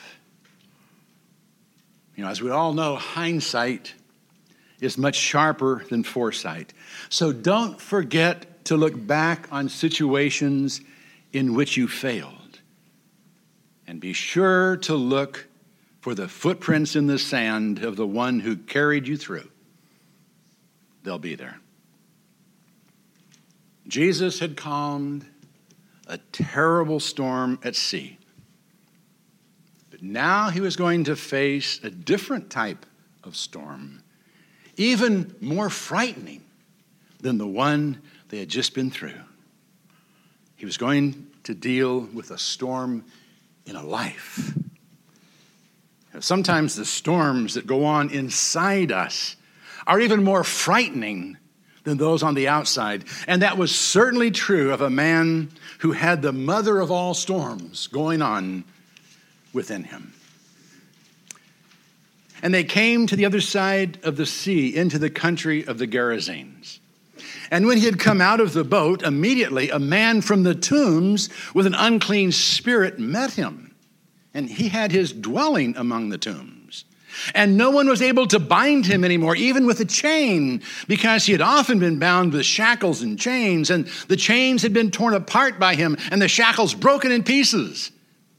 You 2.17 2.25
know, 2.25 2.31
as 2.31 2.41
we 2.41 2.51
all 2.51 2.73
know, 2.73 2.97
hindsight 2.97 3.93
is 4.81 4.97
much 4.97 5.17
sharper 5.17 5.85
than 5.91 6.05
foresight. 6.05 6.73
So 7.11 7.35
don't 7.35 7.79
forget 7.79 8.56
to 8.67 8.77
look 8.77 9.07
back 9.07 9.49
on 9.51 9.69
situations 9.69 10.81
in 11.33 11.55
which 11.55 11.77
you 11.77 11.89
failed. 11.89 12.61
And 13.87 14.01
be 14.01 14.13
sure 14.13 14.77
to 14.79 14.95
look 14.95 15.47
for 16.01 16.15
the 16.15 16.29
footprints 16.29 16.95
in 16.95 17.07
the 17.07 17.19
sand 17.19 17.83
of 17.83 17.97
the 17.97 18.07
one 18.07 18.41
who 18.41 18.57
carried 18.57 19.07
you 19.07 19.17
through. 19.17 19.49
They'll 21.03 21.19
be 21.19 21.35
there. 21.35 21.59
Jesus 23.87 24.41
had 24.41 24.57
calmed 24.57 25.25
a 26.09 26.19
terrible 26.33 27.01
storm 27.01 27.59
at 27.63 27.77
sea. 27.77 28.19
But 29.91 30.03
now 30.03 30.51
he 30.51 30.61
was 30.61 30.77
going 30.77 31.05
to 31.05 31.17
face 31.17 31.81
a 31.83 31.91
different 31.91 32.51
type 32.51 32.85
of 33.23 33.37
storm, 33.37 34.03
even 34.77 35.35
more 35.41 35.71
frightening 35.71 36.43
than 37.21 37.39
the 37.39 37.47
one 37.47 38.03
they 38.29 38.39
had 38.39 38.49
just 38.49 38.75
been 38.75 38.91
through. 38.91 39.21
He 40.57 40.65
was 40.65 40.77
going 40.77 41.29
to 41.45 41.55
deal 41.55 42.01
with 42.01 42.31
a 42.31 42.39
storm 42.39 43.05
in 43.67 43.77
a 43.77 43.85
life. 43.85 44.55
Sometimes 46.21 46.77
the 46.77 46.85
storms 46.85 47.55
that 47.55 47.67
go 47.67 47.85
on 47.85 48.11
inside 48.11 48.91
us 48.91 49.37
are 49.87 50.01
even 50.01 50.25
more 50.25 50.45
frightening 50.45 51.37
than 51.85 51.99
those 51.99 52.23
on 52.23 52.35
the 52.35 52.49
outside. 52.49 53.05
And 53.27 53.43
that 53.43 53.59
was 53.59 53.75
certainly 53.75 54.31
true 54.31 54.73
of 54.73 54.81
a 54.81 54.91
man 54.91 55.51
who 55.81 55.93
had 55.93 56.23
the 56.23 56.33
mother 56.33 56.81
of 56.81 56.91
all 56.91 57.15
storms 57.15 57.87
going 57.87 58.23
on 58.23 58.65
within 59.53 59.85
him. 59.85 60.13
And 62.43 62.53
they 62.53 62.65
came 62.65 63.07
to 63.07 63.17
the 63.17 63.25
other 63.25 63.41
side 63.41 63.99
of 64.03 64.17
the 64.17 64.27
sea 64.27 64.75
into 64.75 64.99
the 64.99 65.11
country 65.11 65.67
of 65.67 65.79
the 65.79 65.87
Gerasenes. 65.87 66.81
And 67.51 67.67
when 67.67 67.79
he 67.79 67.85
had 67.85 67.99
come 67.99 68.21
out 68.21 68.41
of 68.41 68.53
the 68.53 68.65
boat, 68.65 69.03
immediately 69.03 69.71
a 69.71 69.79
man 69.79 70.21
from 70.21 70.43
the 70.43 70.55
tombs 70.55 71.29
with 71.55 71.67
an 71.67 71.75
unclean 71.75 72.33
spirit 72.33 72.99
met 72.99 73.33
him. 73.33 73.63
and 74.37 74.51
he 74.51 74.69
had 74.69 74.93
his 74.93 75.15
dwelling 75.15 75.75
among 75.79 76.11
the 76.11 76.19
tombs. 76.19 76.85
And 77.35 77.57
no 77.57 77.71
one 77.71 77.89
was 77.89 78.03
able 78.03 78.27
to 78.27 78.39
bind 78.39 78.85
him 78.85 79.03
anymore, 79.03 79.35
even 79.35 79.65
with 79.65 79.81
a 79.81 79.87
chain, 79.87 80.61
because 80.87 81.25
he 81.25 81.33
had 81.33 81.41
often 81.41 81.79
been 81.79 81.99
bound 81.99 82.35
with 82.35 82.45
shackles 82.45 83.01
and 83.01 83.19
chains, 83.19 83.71
and 83.71 83.87
the 84.09 84.17
chains 84.17 84.61
had 84.61 84.75
been 84.75 84.91
torn 84.91 85.15
apart 85.15 85.59
by 85.59 85.75
him, 85.75 85.97
and 86.11 86.21
the 86.21 86.29
shackles 86.29 86.75
broken 86.75 87.11
in 87.11 87.23
pieces. 87.23 87.91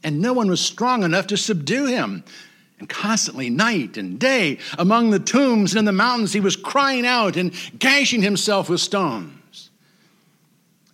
And 0.04 0.20
no 0.20 0.32
one 0.32 0.48
was 0.48 0.60
strong 0.60 1.02
enough 1.02 1.26
to 1.26 1.36
subdue 1.36 1.86
him. 1.86 2.22
And 2.78 2.88
constantly, 2.88 3.50
night 3.50 3.96
and 3.96 4.18
day, 4.20 4.58
among 4.78 5.10
the 5.10 5.18
tombs 5.18 5.72
and 5.72 5.80
in 5.80 5.84
the 5.84 5.92
mountains, 5.92 6.32
he 6.32 6.40
was 6.40 6.54
crying 6.54 7.04
out 7.04 7.36
and 7.36 7.52
gashing 7.78 8.22
himself 8.22 8.68
with 8.68 8.80
stones. 8.80 9.70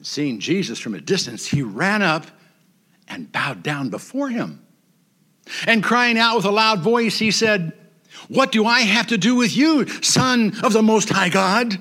Seeing 0.00 0.38
Jesus 0.38 0.78
from 0.78 0.94
a 0.94 1.00
distance, 1.00 1.46
he 1.46 1.62
ran 1.62 2.02
up 2.02 2.26
and 3.08 3.30
bowed 3.30 3.62
down 3.62 3.90
before 3.90 4.28
him. 4.28 4.64
And 5.66 5.82
crying 5.82 6.18
out 6.18 6.36
with 6.36 6.46
a 6.46 6.50
loud 6.50 6.80
voice, 6.80 7.18
he 7.18 7.30
said, 7.30 7.72
What 8.28 8.50
do 8.50 8.64
I 8.64 8.80
have 8.80 9.08
to 9.08 9.18
do 9.18 9.34
with 9.34 9.54
you, 9.54 9.86
Son 10.02 10.54
of 10.62 10.72
the 10.72 10.82
Most 10.82 11.10
High 11.10 11.28
God? 11.28 11.78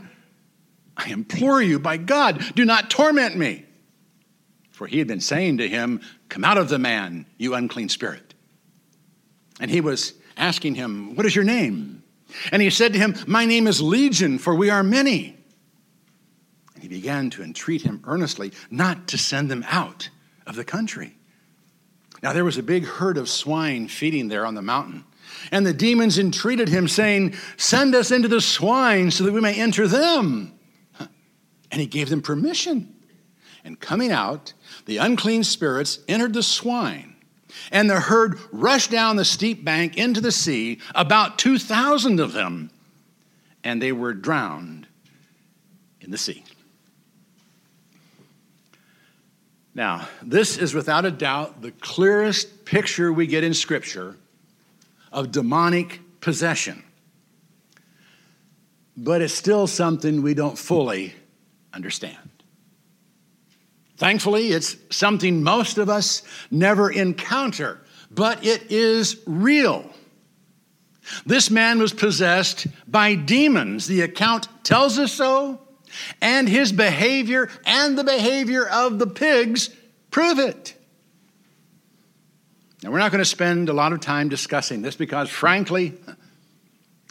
I 0.97 1.09
implore 1.09 1.61
you, 1.61 1.79
by 1.79 1.97
God, 1.97 2.43
do 2.55 2.65
not 2.65 2.89
torment 2.89 3.37
me. 3.37 3.65
For 4.71 4.85
he 4.85 4.99
had 4.99 5.07
been 5.07 5.21
saying 5.21 5.59
to 5.59 5.67
him, 5.67 6.01
Come 6.29 6.43
out 6.43 6.57
of 6.57 6.67
the 6.67 6.79
man, 6.79 7.25
you 7.37 7.53
unclean 7.55 7.89
spirit. 7.89 8.32
And 9.59 9.69
he 9.69 9.81
was 9.81 10.13
asking 10.37 10.75
him, 10.75 11.15
What 11.15 11.25
is 11.25 11.35
your 11.35 11.45
name? 11.45 12.03
And 12.51 12.61
he 12.61 12.69
said 12.69 12.93
to 12.93 12.99
him, 12.99 13.15
My 13.27 13.45
name 13.45 13.67
is 13.67 13.81
Legion, 13.81 14.39
for 14.39 14.55
we 14.55 14.69
are 14.69 14.83
many. 14.83 15.37
And 16.73 16.83
he 16.83 16.89
began 16.89 17.29
to 17.31 17.43
entreat 17.43 17.81
him 17.81 18.01
earnestly 18.05 18.51
not 18.71 19.07
to 19.09 19.17
send 19.17 19.49
them 19.49 19.63
out 19.67 20.09
of 20.45 20.55
the 20.55 20.65
country. 20.65 21.15
Now 22.21 22.33
there 22.33 22.45
was 22.45 22.57
a 22.57 22.63
big 22.63 22.85
herd 22.85 23.17
of 23.17 23.29
swine 23.29 23.87
feeding 23.87 24.29
there 24.29 24.45
on 24.45 24.55
the 24.55 24.61
mountain. 24.61 25.05
And 25.51 25.65
the 25.65 25.73
demons 25.73 26.17
entreated 26.17 26.69
him, 26.69 26.87
saying, 26.87 27.35
Send 27.57 27.95
us 27.95 28.11
into 28.11 28.27
the 28.27 28.41
swine 28.41 29.11
so 29.11 29.23
that 29.23 29.33
we 29.33 29.41
may 29.41 29.55
enter 29.55 29.87
them. 29.87 30.53
And 31.71 31.81
he 31.81 31.87
gave 31.87 32.09
them 32.09 32.21
permission. 32.21 32.95
And 33.63 33.79
coming 33.79 34.11
out, 34.11 34.53
the 34.85 34.97
unclean 34.97 35.43
spirits 35.43 35.99
entered 36.07 36.33
the 36.33 36.43
swine. 36.43 37.12
And 37.71 37.89
the 37.89 37.99
herd 37.99 38.39
rushed 38.51 38.91
down 38.91 39.15
the 39.15 39.25
steep 39.25 39.63
bank 39.63 39.97
into 39.97 40.21
the 40.21 40.31
sea, 40.31 40.79
about 40.93 41.37
2,000 41.37 42.19
of 42.19 42.33
them, 42.33 42.69
and 43.63 43.81
they 43.81 43.91
were 43.91 44.13
drowned 44.13 44.87
in 46.01 46.11
the 46.11 46.17
sea. 46.17 46.43
Now, 49.75 50.07
this 50.21 50.57
is 50.57 50.73
without 50.73 51.05
a 51.05 51.11
doubt 51.11 51.61
the 51.61 51.71
clearest 51.71 52.65
picture 52.65 53.11
we 53.11 53.25
get 53.25 53.43
in 53.43 53.53
Scripture 53.53 54.15
of 55.11 55.31
demonic 55.31 55.99
possession. 56.21 56.83
But 58.95 59.21
it's 59.21 59.33
still 59.33 59.65
something 59.65 60.21
we 60.21 60.35
don't 60.35 60.57
fully 60.57 61.13
understand. 61.73 62.29
Thankfully, 63.97 64.49
it's 64.49 64.75
something 64.89 65.43
most 65.43 65.77
of 65.77 65.89
us 65.89 66.23
never 66.49 66.89
encounter, 66.89 67.79
but 68.09 68.45
it 68.45 68.71
is 68.71 69.21
real. 69.25 69.89
This 71.25 71.51
man 71.51 71.79
was 71.79 71.93
possessed 71.93 72.67
by 72.87 73.15
demons. 73.15 73.87
The 73.87 74.01
account 74.01 74.47
tells 74.63 74.97
us 74.97 75.11
so, 75.11 75.61
and 76.21 76.49
his 76.49 76.71
behavior 76.71 77.49
and 77.65 77.97
the 77.97 78.03
behavior 78.03 78.67
of 78.67 78.99
the 78.99 79.07
pigs 79.07 79.69
prove 80.09 80.39
it. 80.39 80.75
Now, 82.81 82.91
we're 82.91 82.99
not 82.99 83.11
going 83.11 83.23
to 83.23 83.29
spend 83.29 83.69
a 83.69 83.73
lot 83.73 83.93
of 83.93 84.01
time 84.01 84.27
discussing 84.27 84.81
this 84.81 84.95
because, 84.95 85.29
frankly, 85.29 85.93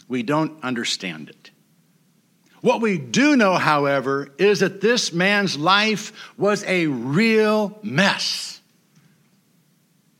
we 0.07 0.21
don't 0.21 0.63
understand 0.63 1.29
it. 1.29 1.49
What 2.63 2.79
we 2.79 2.97
do 2.97 3.35
know, 3.35 3.55
however, 3.55 4.29
is 4.37 4.61
that 4.61 4.79
this 4.79 5.11
man's 5.11 5.57
life 5.57 6.13
was 6.37 6.63
a 6.63 6.87
real 6.87 7.77
mess. 7.83 8.61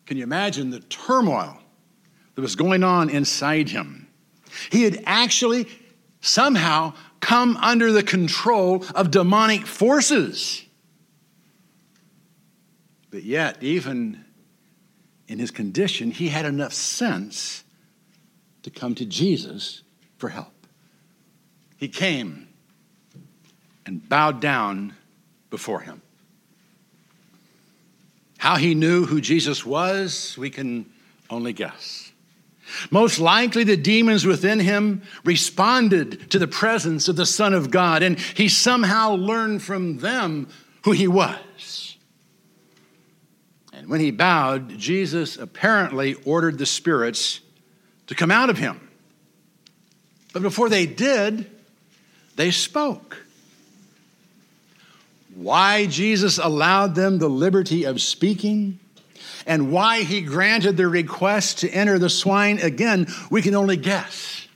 Can 0.06 0.17
you 0.17 0.23
imagine 0.23 0.69
the 0.69 0.82
turmoil 0.82 1.58
that 2.36 2.41
was 2.41 2.58
going 2.58 2.84
on 2.84 3.10
inside 3.10 3.69
him? 3.69 4.10
He 4.69 4.84
had 4.84 5.01
actually 5.06 5.69
somehow 6.19 6.95
come 7.21 7.56
under 7.56 7.93
the 7.93 8.03
control 8.03 8.84
of 8.93 9.10
demonic 9.10 9.65
forces. 9.65 10.65
But 13.10 13.23
yet, 13.23 13.63
even 13.63 14.25
in 15.29 15.39
his 15.39 15.49
condition, 15.49 16.12
he 16.12 16.27
had 16.27 16.43
enough 16.43 16.73
sense 16.73 17.63
to 18.63 18.69
come 18.69 18.95
to 18.95 19.06
Jesus 19.06 19.84
for 20.17 20.27
help. 20.27 20.62
He 21.84 21.89
came 21.89 22.48
and 23.86 24.08
bowed 24.08 24.39
down 24.39 24.93
before 25.50 25.82
him. 25.82 26.02
How 28.38 28.56
he 28.56 28.74
knew 28.74 29.06
who 29.06 29.19
Jesus 29.19 29.65
was, 29.65 30.38
we 30.38 30.50
can 30.50 30.86
only 31.30 31.52
guess. 31.52 32.13
Most 32.89 33.19
likely, 33.19 33.65
the 33.65 33.76
demons 33.76 34.26
within 34.26 34.62
him 34.62 35.02
responded 35.26 36.32
to 36.32 36.39
the 36.39 36.48
presence 36.48 37.10
of 37.10 37.17
the 37.17 37.26
Son 37.26 37.54
of 37.54 37.69
God, 37.69 38.02
and 38.02 38.17
he 38.17 38.48
somehow 38.48 39.15
learned 39.15 39.62
from 39.62 39.98
them 39.98 40.48
who 40.86 40.93
he 40.93 41.10
was. 41.10 41.98
And 43.74 43.89
when 43.89 44.00
he 44.00 44.12
bowed, 44.12 44.78
Jesus 44.78 45.36
apparently 45.36 46.13
ordered 46.24 46.60
the 46.60 46.65
spirits 46.65 47.41
to 48.08 48.15
come 48.15 48.32
out 48.32 48.50
of 48.50 48.58
him. 48.58 48.89
But 50.32 50.43
before 50.43 50.69
they 50.69 50.86
did, 50.86 51.50
they 52.36 52.52
spoke. 52.52 53.26
Why 55.36 55.88
Jesus 55.88 56.38
allowed 56.38 56.96
them 56.96 57.17
the 57.17 57.30
liberty 57.30 57.86
of 57.86 58.02
speaking 58.02 58.80
and 59.46 59.72
why 59.72 60.04
he 60.04 60.22
granted 60.22 60.78
the 60.78 60.88
request 60.88 61.60
to 61.60 61.69
enter 61.69 62.00
the 62.00 62.10
swine 62.10 62.60
again, 62.60 63.08
we 63.30 63.41
can 63.41 63.56
only 63.56 63.78
guess. 63.78 64.48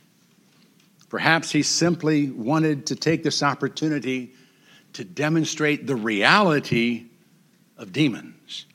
Perhaps 1.10 1.52
he 1.52 1.64
simply 1.64 2.30
wanted 2.30 2.88
to 2.88 2.96
take 2.96 3.24
this 3.24 3.42
opportunity 3.42 4.34
to 4.94 5.04
demonstrate 5.04 5.88
the 5.88 5.96
reality 5.96 7.06
of 7.78 7.92
demons. 7.92 8.66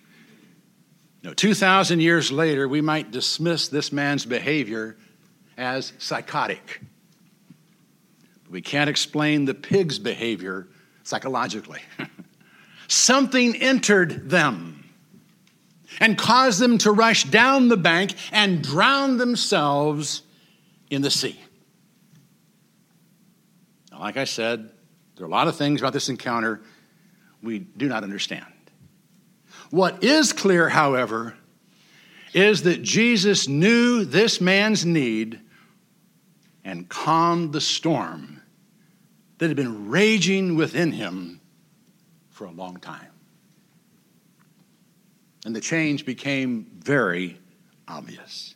Know, 1.23 1.35
2,000 1.35 2.01
years 2.01 2.33
later, 2.33 2.67
we 2.67 2.81
might 2.81 3.13
dismiss 3.13 3.69
this 3.69 3.93
man's 3.93 4.27
behavior 4.27 4.97
as 5.57 5.93
psychotic. 5.99 6.81
We 8.53 8.61
can't 8.61 8.91
explain 8.91 9.47
the 9.47 9.55
pig's 9.55 9.99
behavior 9.99 10.69
psychologically. 11.05 11.81
Something 12.87 13.57
entered 13.57 14.29
them 14.29 14.85
and 15.99 16.19
caused 16.19 16.61
them 16.61 16.77
to 16.79 16.93
rush 16.93 17.25
down 17.25 17.69
the 17.69 17.79
bank 17.79 18.13
and 18.31 18.63
drown 18.63 19.17
themselves 19.17 20.21
in 20.91 21.01
the 21.01 21.11
sea. 21.11 21.41
Now, 23.91 24.01
like 24.01 24.19
I 24.19 24.25
said, 24.25 24.71
there 25.17 25.25
are 25.25 25.29
a 25.29 25.33
lot 25.33 25.49
of 25.49 25.57
things 25.57 25.81
about 25.81 25.95
this 25.95 26.11
encounter 26.11 26.61
we 27.43 27.59
do 27.59 27.89
not 27.89 28.05
understand. 28.05 28.45
What 29.71 30.05
is 30.05 30.35
clear, 30.35 30.69
however, 30.69 31.35
is 32.35 32.65
that 32.65 32.83
Jesus 32.83 33.49
knew 33.49 34.05
this 34.05 34.43
man's 34.43 34.85
need 34.85 35.41
and 36.65 36.87
calmed 36.91 37.55
the 37.55 37.61
storm 37.61 38.42
that 39.43 39.49
had 39.49 39.57
been 39.57 39.91
raging 39.91 40.55
within 40.55 40.93
him 40.93 41.41
for 42.31 42.45
a 42.45 42.51
long 42.53 42.77
time. 42.77 43.11
And 45.45 45.57
the 45.57 45.61
change 45.61 46.07
became 46.07 46.65
very 46.79 47.41
obvious. 47.89 48.55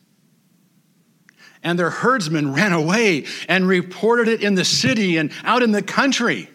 And 1.61 1.77
their 1.77 1.89
herdsmen 1.89 2.53
ran 2.53 2.71
away 2.71 3.25
and 3.49 3.67
reported 3.67 4.29
it 4.29 4.41
in 4.41 4.55
the 4.55 4.63
city 4.63 5.17
and 5.17 5.33
out 5.43 5.61
in 5.61 5.73
the 5.73 5.81
country. 5.81 6.49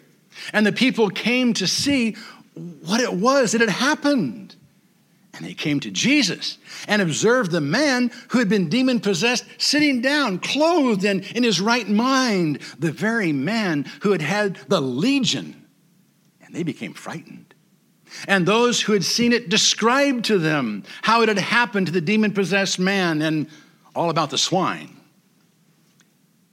And 0.55 0.65
the 0.65 0.73
people 0.73 1.11
came 1.11 1.53
to 1.53 1.67
see 1.67 2.17
what 2.55 3.03
it 3.03 3.13
was 3.13 3.53
that 3.53 3.61
had 3.61 3.69
happened. 3.69 4.57
And 5.35 5.47
they 5.47 5.55
came 5.55 5.81
to 5.81 5.91
Jesus 5.91 6.59
and 6.87 7.01
observed 7.01 7.51
the 7.51 7.61
man 7.61 8.11
who 8.29 8.39
had 8.39 8.49
been 8.49 8.69
demon 8.69 9.01
possessed 9.01 9.45
sitting 9.57 10.03
down, 10.03 10.39
clothed 10.39 11.05
and 11.05 11.25
in 11.35 11.43
his 11.43 11.61
right 11.61 11.89
mind, 11.89 12.61
the 12.79 12.93
very 12.93 13.33
man 13.33 13.87
who 14.03 14.13
had 14.13 14.21
had 14.21 14.57
the 14.69 14.81
legion. 14.81 15.67
And 16.43 16.55
they 16.55 16.63
became 16.63 16.93
frightened. 16.93 17.55
And 18.29 18.45
those 18.45 18.83
who 18.83 18.93
had 18.93 19.05
seen 19.05 19.33
it 19.33 19.49
described 19.49 20.27
to 20.27 20.39
them 20.39 20.85
how 21.01 21.23
it 21.23 21.29
had 21.29 21.39
happened 21.39 21.87
to 21.87 21.93
the 21.93 22.01
demon 22.03 22.33
possessed 22.33 22.79
man 22.79 23.23
and 23.23 23.49
all 23.95 24.11
about 24.11 24.31
the 24.31 24.39
swine. 24.39 24.97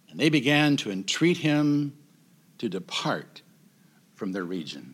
And 0.09 0.17
they 0.19 0.29
began 0.29 0.77
to 0.77 0.91
entreat 0.91 1.37
him 1.37 1.97
to 2.59 2.69
depart 2.69 3.41
from 4.15 4.31
their 4.31 4.45
region. 4.45 4.88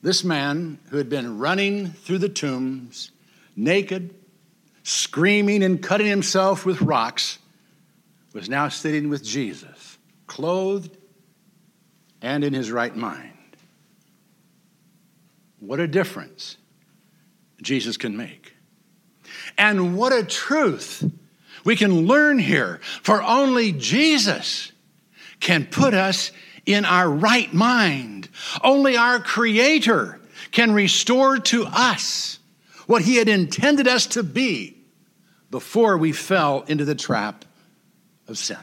This 0.00 0.22
man, 0.22 0.78
who 0.90 0.96
had 0.96 1.08
been 1.08 1.38
running 1.38 1.88
through 1.88 2.18
the 2.18 2.28
tombs, 2.28 3.10
naked, 3.56 4.14
screaming 4.84 5.62
and 5.62 5.82
cutting 5.82 6.06
himself 6.06 6.64
with 6.64 6.80
rocks, 6.80 7.38
was 8.32 8.48
now 8.48 8.68
sitting 8.68 9.08
with 9.08 9.24
Jesus, 9.24 9.98
clothed 10.26 10.96
and 12.22 12.44
in 12.44 12.52
his 12.52 12.70
right 12.70 12.94
mind. 12.94 13.32
What 15.60 15.80
a 15.80 15.88
difference 15.88 16.56
Jesus 17.60 17.96
can 17.96 18.16
make. 18.16 18.54
And 19.56 19.96
what 19.96 20.12
a 20.12 20.24
truth 20.24 21.04
we 21.64 21.74
can 21.74 22.06
learn 22.06 22.38
here, 22.38 22.80
for 23.02 23.22
only 23.22 23.72
Jesus 23.72 24.72
can 25.40 25.66
put 25.66 25.94
us 25.94 26.30
in 26.68 26.84
our 26.84 27.08
right 27.08 27.52
mind. 27.52 28.28
Only 28.62 28.96
our 28.96 29.18
Creator 29.18 30.20
can 30.50 30.72
restore 30.72 31.38
to 31.38 31.64
us 31.64 32.38
what 32.86 33.02
He 33.02 33.16
had 33.16 33.28
intended 33.28 33.88
us 33.88 34.06
to 34.08 34.22
be 34.22 34.76
before 35.50 35.96
we 35.96 36.12
fell 36.12 36.64
into 36.68 36.84
the 36.84 36.94
trap 36.94 37.46
of 38.28 38.36
sin. 38.36 38.58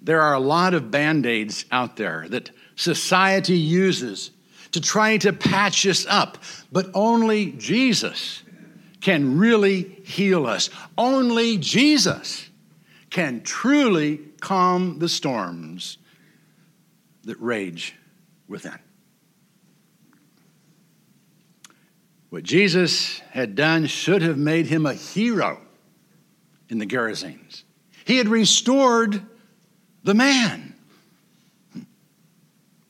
There 0.00 0.20
are 0.20 0.34
a 0.34 0.40
lot 0.40 0.74
of 0.74 0.90
band 0.90 1.26
aids 1.26 1.64
out 1.70 1.96
there 1.96 2.26
that 2.30 2.50
society 2.74 3.56
uses 3.56 4.32
to 4.72 4.80
try 4.80 5.16
to 5.18 5.32
patch 5.32 5.86
us 5.86 6.04
up, 6.08 6.38
but 6.72 6.90
only 6.92 7.52
Jesus 7.52 8.42
can 9.00 9.38
really 9.38 9.82
heal 10.04 10.44
us. 10.44 10.70
Only 10.98 11.56
Jesus 11.58 12.48
can 13.12 13.42
truly 13.42 14.18
calm 14.40 14.98
the 14.98 15.08
storms 15.08 15.98
that 17.24 17.38
rage 17.38 17.94
within. 18.48 18.78
What 22.30 22.42
Jesus 22.42 23.20
had 23.30 23.54
done 23.54 23.86
should 23.86 24.22
have 24.22 24.38
made 24.38 24.66
him 24.66 24.86
a 24.86 24.94
hero 24.94 25.60
in 26.70 26.78
the 26.78 26.86
Gerasenes. 26.86 27.64
He 28.06 28.16
had 28.16 28.28
restored 28.28 29.20
the 30.02 30.14
man. 30.14 30.74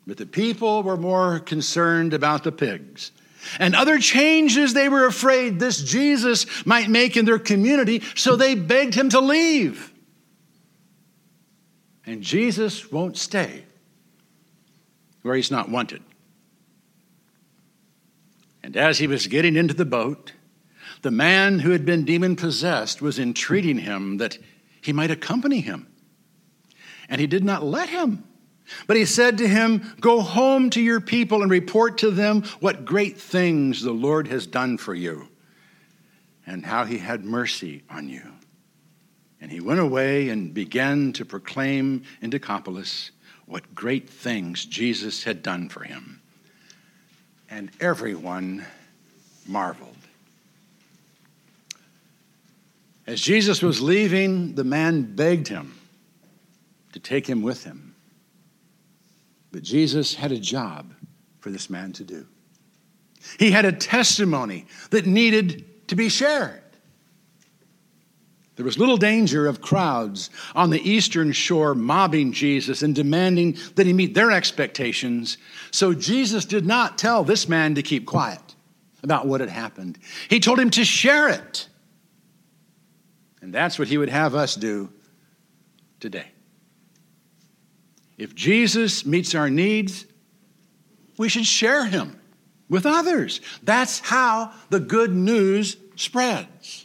But 0.07 0.19
the 0.19 0.27
people 0.27 0.85
were 0.85 0.97
more 0.97 1.41
concerned 1.41 2.15
about 2.15 2.45
the 2.45 2.53
pigs 2.53 3.11
and 3.59 3.75
other 3.75 3.99
changes 3.99 4.73
they 4.73 4.89
were 4.89 5.07
afraid 5.07 5.59
this 5.59 5.83
Jesus 5.83 6.47
might 6.65 6.89
make 6.89 7.17
in 7.17 7.25
their 7.25 7.41
community, 7.41 8.03
so 8.15 8.37
they 8.37 8.55
begged 8.55 8.95
him 8.95 9.09
to 9.11 9.21
leave. 9.21 9.92
And 12.07 12.23
Jesus 12.23 12.91
won't 12.91 13.17
stay 13.17 13.65
where 15.23 15.37
he's 15.37 15.51
not 15.51 15.69
wanted. 15.69 16.03
And 18.63 18.77
as 18.77 18.99
he 18.99 19.07
was 19.07 19.27
getting 19.27 19.57
into 19.57 19.75
the 19.75 19.85
boat, 19.85 20.33
the 21.03 21.11
man 21.11 21.61
who 21.61 21.71
had 21.71 21.85
been 21.85 22.05
demon 22.05 22.37
possessed 22.37 23.03
was 23.03 23.19
entreating 23.19 23.79
him 23.79 24.19
that 24.19 24.39
he 24.81 24.93
might 24.93 25.11
accompany 25.11 25.61
him. 25.61 25.87
And 27.09 27.21
he 27.21 27.27
did 27.27 27.45
not 27.45 27.65
let 27.65 27.89
him. 27.89 28.25
But 28.87 28.97
he 28.97 29.05
said 29.05 29.39
to 29.39 29.49
him, 29.49 29.95
Go 30.01 30.21
home 30.21 30.71
to 30.71 30.81
your 30.81 31.01
people 31.01 31.43
and 31.43 31.51
report 31.51 31.99
to 31.99 32.11
them 32.11 32.43
what 32.61 32.85
great 32.85 33.21
things 33.21 33.83
the 33.83 33.93
Lord 33.93 34.29
has 34.29 34.47
done 34.47 34.79
for 34.79 34.95
you 34.95 35.29
and 36.47 36.65
how 36.65 36.85
he 36.85 36.99
had 36.99 37.25
mercy 37.25 37.83
on 37.91 38.09
you. 38.09 38.23
And 39.43 39.51
he 39.51 39.59
went 39.59 39.81
away 39.81 40.29
and 40.29 40.55
began 40.55 41.13
to 41.15 41.25
proclaim 41.25 42.05
in 42.23 42.31
Decapolis 42.31 43.11
what 43.45 43.75
great 43.75 44.09
things 44.09 44.65
Jesus 44.65 45.25
had 45.25 45.43
done 45.43 45.69
for 45.69 45.83
him. 45.83 46.23
And 47.51 47.71
everyone 47.81 48.65
marveled. 49.47 49.97
As 53.05 53.21
Jesus 53.21 53.63
was 53.63 53.81
leaving, 53.81 54.55
the 54.55 54.63
man 54.63 55.17
begged 55.17 55.49
him 55.49 55.77
to 56.93 57.01
take 57.01 57.27
him 57.27 57.43
with 57.43 57.65
him. 57.65 57.97
But 59.51 59.65
Jesus 59.65 60.15
had 60.15 60.31
a 60.31 60.39
job 60.39 60.95
for 61.41 61.51
this 61.51 61.69
man 61.69 61.93
to 61.95 62.05
do. 62.05 62.27
He 63.41 63.51
had 63.51 63.65
a 63.65 63.73
testimony 63.73 64.67
that 64.91 65.05
needed 65.05 65.89
to 65.89 65.97
be 65.97 66.09
shared. 66.09 66.62
There 68.57 68.67
was 68.67 68.79
little 68.79 68.99
danger 68.99 69.47
of 69.47 69.63
crowds 69.63 70.29
on 70.55 70.71
the 70.71 70.89
eastern 70.89 71.33
shore 71.33 71.75
mobbing 71.75 72.33
Jesus 72.33 72.83
and 72.83 72.95
demanding 72.95 73.57
that 73.77 73.87
he 73.87 73.95
meet 73.95 74.15
their 74.15 74.31
expectations. 74.31 75.39
So 75.71 75.95
Jesus 75.95 76.45
did 76.45 76.67
not 76.67 76.99
tell 76.99 77.25
this 77.25 77.49
man 77.49 77.75
to 77.77 77.83
keep 77.83 78.05
quiet 78.05 78.43
about 79.03 79.27
what 79.27 79.41
had 79.41 79.49
happened. 79.49 79.99
He 80.29 80.39
told 80.39 80.61
him 80.61 80.71
to 80.71 80.85
share 80.85 81.31
it. 81.31 81.67
And 83.41 83.55
that's 83.55 83.79
what 83.79 83.89
he 83.89 83.99
would 83.99 84.11
have 84.11 84.35
us 84.35 84.55
do 84.55 84.91
today. 85.99 86.27
If 88.19 88.35
Jesus 88.35 89.07
meets 89.07 89.35
our 89.35 89.49
needs, 89.51 90.05
we 91.17 91.29
should 91.29 91.47
share 91.47 91.87
him 91.87 92.21
with 92.69 92.87
others. 92.87 93.41
That's 93.63 93.99
how 93.99 94.53
the 94.71 94.79
good 94.79 95.13
news 95.13 95.77
spreads. 95.97 96.82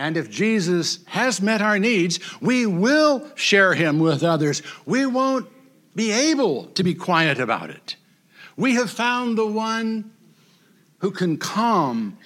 And 0.00 0.16
if 0.16 0.30
Jesus 0.30 1.00
has 1.08 1.42
met 1.42 1.60
our 1.60 1.78
needs, 1.78 2.20
we 2.40 2.64
will 2.64 3.30
share 3.34 3.74
him 3.74 3.98
with 3.98 4.22
others. 4.22 4.62
We 4.86 5.04
won't 5.04 5.46
be 5.94 6.10
able 6.10 6.68
to 6.68 6.82
be 6.82 6.94
quiet 6.94 7.38
about 7.38 7.68
it. 7.68 7.96
We 8.56 8.76
have 8.76 8.90
found 8.90 9.36
the 9.36 9.46
one 9.46 10.10
who 11.00 11.10
can 11.10 11.36
calm 11.36 12.16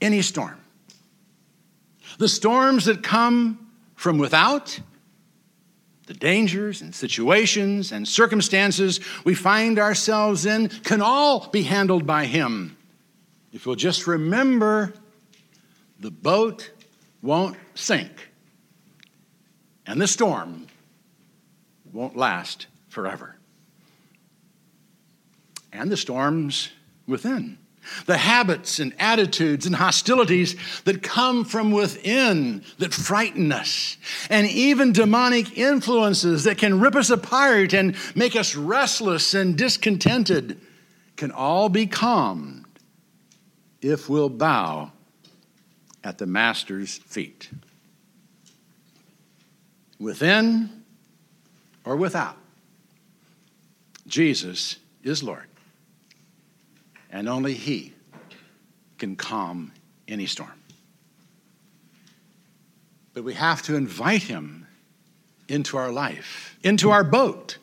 any 0.00 0.22
storm. 0.22 0.58
The 2.16 2.28
storms 2.28 2.86
that 2.86 3.02
come 3.02 3.72
from 3.94 4.16
without 4.16 4.80
the 6.06 6.14
dangers 6.14 6.80
and 6.80 6.94
situations 6.94 7.92
and 7.92 8.08
circumstances 8.08 9.00
we 9.24 9.34
find 9.34 9.78
ourselves 9.78 10.46
in 10.46 10.70
can 10.70 11.02
all 11.02 11.50
be 11.50 11.64
handled 11.64 12.06
by 12.06 12.24
Him. 12.24 12.78
If 13.52 13.66
we'll 13.66 13.76
just 13.76 14.06
remember, 14.06 14.94
the 16.00 16.10
boat 16.10 16.70
won't 17.22 17.56
sink, 17.74 18.30
and 19.86 20.00
the 20.00 20.06
storm 20.06 20.66
won't 21.92 22.16
last 22.16 22.66
forever. 22.88 23.36
And 25.72 25.90
the 25.90 25.96
storms 25.96 26.70
within. 27.06 27.58
The 28.06 28.18
habits 28.18 28.80
and 28.80 28.94
attitudes 28.98 29.64
and 29.64 29.74
hostilities 29.74 30.56
that 30.84 31.02
come 31.02 31.44
from 31.44 31.70
within 31.70 32.62
that 32.78 32.92
frighten 32.92 33.50
us, 33.50 33.96
and 34.28 34.46
even 34.46 34.92
demonic 34.92 35.56
influences 35.56 36.44
that 36.44 36.58
can 36.58 36.80
rip 36.80 36.94
us 36.94 37.08
apart 37.08 37.72
and 37.72 37.96
make 38.14 38.36
us 38.36 38.54
restless 38.54 39.32
and 39.32 39.56
discontented 39.56 40.60
can 41.16 41.30
all 41.30 41.68
be 41.68 41.86
calmed 41.86 42.66
if 43.80 44.08
we'll 44.08 44.28
bow 44.28 44.92
at 46.04 46.18
the 46.18 46.26
Master's 46.26 46.98
feet. 46.98 47.50
Within 49.98 50.84
or 51.84 51.96
without, 51.96 52.36
Jesus 54.06 54.76
is 55.02 55.22
Lord 55.22 55.48
and 57.10 57.28
only 57.28 57.54
He 57.54 57.92
can 58.98 59.16
calm 59.16 59.72
any 60.06 60.26
storm. 60.26 60.52
But 63.14 63.24
we 63.24 63.34
have 63.34 63.62
to 63.62 63.76
invite 63.76 64.22
Him 64.22 64.66
into 65.48 65.76
our 65.76 65.90
life, 65.90 66.56
into 66.62 66.90
our 66.90 67.04
boat. 67.04 67.58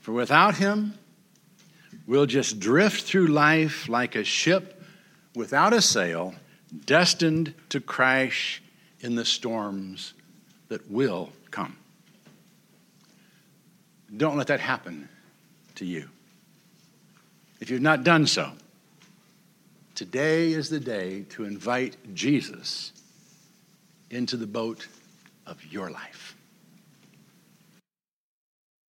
For 0.00 0.12
without 0.12 0.56
Him, 0.56 0.94
we'll 2.06 2.26
just 2.26 2.58
drift 2.58 3.02
through 3.02 3.28
life 3.28 3.88
like 3.88 4.16
a 4.16 4.24
ship 4.24 4.82
without 5.34 5.72
a 5.72 5.80
sail, 5.80 6.34
destined 6.84 7.54
to 7.70 7.80
crash 7.80 8.62
in 9.00 9.14
the 9.14 9.24
storms 9.24 10.14
that 10.68 10.90
will 10.90 11.30
come. 11.50 11.76
Don't 14.16 14.36
let 14.36 14.46
that 14.48 14.60
happen 14.60 15.08
to 15.76 15.84
you. 15.84 16.08
If 17.60 17.70
you've 17.70 17.82
not 17.82 18.04
done 18.04 18.26
so, 18.26 18.52
today 19.94 20.52
is 20.52 20.70
the 20.70 20.80
day 20.80 21.24
to 21.30 21.44
invite 21.44 21.96
Jesus 22.14 22.92
into 24.10 24.36
the 24.36 24.46
boat 24.46 24.86
of 25.46 25.64
your 25.66 25.90
life. 25.90 26.37